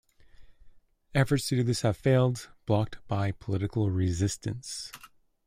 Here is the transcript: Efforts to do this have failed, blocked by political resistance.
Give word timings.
Efforts 1.13 1.47
to 1.47 1.57
do 1.57 1.61
this 1.63 1.81
have 1.83 1.95
failed, 1.95 2.49
blocked 2.65 2.97
by 3.07 3.31
political 3.31 3.91
resistance. 3.91 4.91